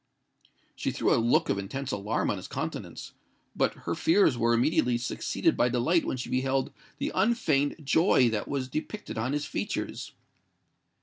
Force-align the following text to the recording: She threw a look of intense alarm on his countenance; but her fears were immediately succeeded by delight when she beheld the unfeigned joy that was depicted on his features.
She 0.75 0.89
threw 0.89 1.13
a 1.13 1.17
look 1.21 1.47
of 1.47 1.59
intense 1.59 1.91
alarm 1.91 2.31
on 2.31 2.37
his 2.37 2.47
countenance; 2.47 3.13
but 3.55 3.75
her 3.85 3.93
fears 3.93 4.35
were 4.35 4.51
immediately 4.55 4.97
succeeded 4.97 5.55
by 5.55 5.69
delight 5.69 6.05
when 6.05 6.17
she 6.17 6.27
beheld 6.31 6.73
the 6.97 7.11
unfeigned 7.13 7.75
joy 7.83 8.27
that 8.31 8.47
was 8.47 8.67
depicted 8.67 9.19
on 9.19 9.33
his 9.33 9.45
features. 9.45 10.13